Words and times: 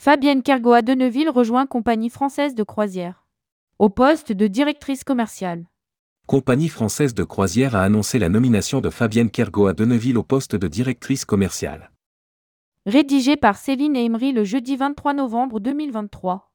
Fabienne 0.00 0.44
Kergoa 0.44 0.80
de 0.80 0.94
Neuville 0.94 1.28
rejoint 1.28 1.66
Compagnie 1.66 2.08
française 2.08 2.54
de 2.54 2.62
croisière. 2.62 3.26
Au 3.80 3.88
poste 3.88 4.30
de 4.30 4.46
directrice 4.46 5.02
commerciale. 5.02 5.66
Compagnie 6.28 6.68
française 6.68 7.14
de 7.14 7.24
croisière 7.24 7.74
a 7.74 7.82
annoncé 7.82 8.20
la 8.20 8.28
nomination 8.28 8.80
de 8.80 8.90
Fabienne 8.90 9.28
Kergoa 9.28 9.72
de 9.72 9.84
Neuville 9.84 10.16
au 10.16 10.22
poste 10.22 10.54
de 10.54 10.68
directrice 10.68 11.24
commerciale. 11.24 11.90
Rédigé 12.86 13.36
par 13.36 13.56
Céline 13.56 13.96
et 13.96 14.04
Emery 14.04 14.30
le 14.30 14.44
jeudi 14.44 14.76
23 14.76 15.14
novembre 15.14 15.58
2023. 15.58 16.48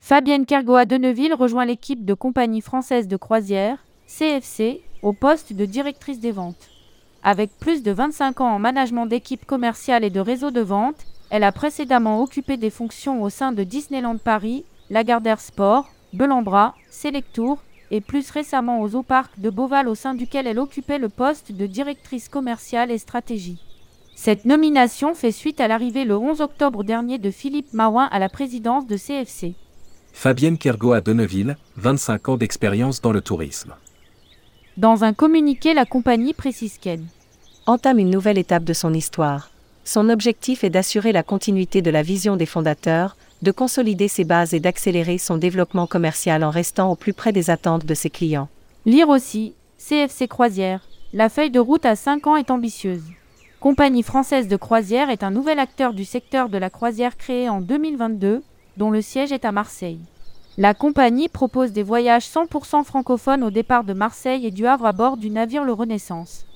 Fabienne 0.00 0.44
Kergoa 0.44 0.84
de 0.84 0.98
Neuville 0.98 1.32
rejoint 1.32 1.64
l'équipe 1.64 2.04
de 2.04 2.12
Compagnie 2.12 2.60
française 2.60 3.08
de 3.08 3.16
croisière, 3.16 3.86
CFC, 4.06 4.82
au 5.00 5.14
poste 5.14 5.54
de 5.54 5.64
directrice 5.64 6.20
des 6.20 6.32
ventes. 6.32 6.75
Avec 7.28 7.50
plus 7.58 7.82
de 7.82 7.90
25 7.90 8.40
ans 8.40 8.54
en 8.54 8.60
management 8.60 9.04
d'équipe 9.06 9.44
commerciale 9.46 10.04
et 10.04 10.10
de 10.10 10.20
réseau 10.20 10.52
de 10.52 10.60
vente, 10.60 11.04
elle 11.28 11.42
a 11.42 11.50
précédemment 11.50 12.22
occupé 12.22 12.56
des 12.56 12.70
fonctions 12.70 13.20
au 13.20 13.30
sein 13.30 13.50
de 13.50 13.64
Disneyland 13.64 14.16
Paris, 14.18 14.64
Lagardère 14.90 15.40
Sport, 15.40 15.90
Belambra, 16.12 16.76
Selectour 16.88 17.58
et 17.90 18.00
plus 18.00 18.30
récemment 18.30 18.80
au 18.80 18.86
Zoo 18.90 19.02
Park 19.02 19.32
de 19.38 19.50
Beauval 19.50 19.88
au 19.88 19.96
sein 19.96 20.14
duquel 20.14 20.46
elle 20.46 20.60
occupait 20.60 21.00
le 21.00 21.08
poste 21.08 21.50
de 21.50 21.66
directrice 21.66 22.28
commerciale 22.28 22.92
et 22.92 22.98
stratégie. 22.98 23.58
Cette 24.14 24.44
nomination 24.44 25.12
fait 25.12 25.32
suite 25.32 25.60
à 25.60 25.66
l'arrivée 25.66 26.04
le 26.04 26.16
11 26.16 26.40
octobre 26.40 26.84
dernier 26.84 27.18
de 27.18 27.32
Philippe 27.32 27.72
Marouin 27.72 28.08
à 28.12 28.20
la 28.20 28.28
présidence 28.28 28.86
de 28.86 28.96
CFC. 28.96 29.56
Fabienne 30.12 30.58
Kergoa 30.58 31.00
de 31.00 31.12
Neuville, 31.12 31.56
25 31.74 32.28
ans 32.28 32.36
d'expérience 32.36 33.00
dans 33.00 33.10
le 33.10 33.20
tourisme. 33.20 33.74
Dans 34.76 35.04
un 35.04 35.12
communiqué, 35.12 35.74
la 35.74 35.86
compagnie 35.86 36.34
précise 36.34 36.76
qu'elle 36.76 37.02
entame 37.66 37.98
une 37.98 38.10
nouvelle 38.10 38.38
étape 38.38 38.64
de 38.64 38.72
son 38.72 38.94
histoire. 38.94 39.50
Son 39.84 40.08
objectif 40.08 40.62
est 40.64 40.70
d'assurer 40.70 41.12
la 41.12 41.22
continuité 41.22 41.82
de 41.82 41.90
la 41.90 42.02
vision 42.02 42.36
des 42.36 42.46
fondateurs, 42.46 43.16
de 43.42 43.50
consolider 43.50 44.08
ses 44.08 44.24
bases 44.24 44.54
et 44.54 44.60
d'accélérer 44.60 45.18
son 45.18 45.36
développement 45.36 45.86
commercial 45.86 46.44
en 46.44 46.50
restant 46.50 46.90
au 46.90 46.96
plus 46.96 47.12
près 47.12 47.32
des 47.32 47.50
attentes 47.50 47.84
de 47.84 47.94
ses 47.94 48.10
clients. 48.10 48.48
Lire 48.84 49.08
aussi, 49.08 49.54
CFC 49.78 50.28
Croisière. 50.28 50.80
La 51.12 51.28
feuille 51.28 51.50
de 51.50 51.60
route 51.60 51.86
à 51.86 51.96
5 51.96 52.26
ans 52.26 52.36
est 52.36 52.50
ambitieuse. 52.50 53.04
Compagnie 53.60 54.02
française 54.02 54.48
de 54.48 54.56
croisière 54.56 55.10
est 55.10 55.24
un 55.24 55.30
nouvel 55.30 55.58
acteur 55.58 55.92
du 55.92 56.04
secteur 56.04 56.48
de 56.48 56.58
la 56.58 56.70
croisière 56.70 57.16
créé 57.16 57.48
en 57.48 57.60
2022, 57.60 58.42
dont 58.76 58.90
le 58.90 59.02
siège 59.02 59.32
est 59.32 59.44
à 59.44 59.52
Marseille. 59.52 60.00
La 60.58 60.72
compagnie 60.72 61.28
propose 61.28 61.72
des 61.72 61.82
voyages 61.82 62.26
100% 62.26 62.84
francophones 62.84 63.42
au 63.42 63.50
départ 63.50 63.84
de 63.84 63.92
Marseille 63.92 64.46
et 64.46 64.50
du 64.50 64.66
Havre 64.66 64.86
à 64.86 64.92
bord 64.92 65.16
du 65.16 65.30
navire 65.30 65.64
Le 65.64 65.72
Renaissance. 65.72 66.46